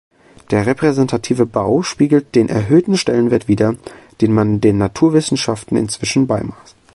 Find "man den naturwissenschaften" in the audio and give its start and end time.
4.33-5.77